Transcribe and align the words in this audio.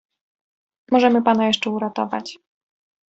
"Możemy 0.91 1.21
pana 1.23 1.47
jeszcze 1.47 1.69
uratować." 1.69 2.37